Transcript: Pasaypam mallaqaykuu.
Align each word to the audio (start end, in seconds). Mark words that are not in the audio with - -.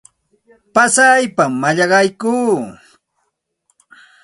Pasaypam 0.73 1.53
mallaqaykuu. 1.61 2.53